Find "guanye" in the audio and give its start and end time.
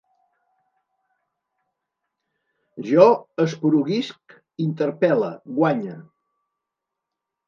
5.59-5.99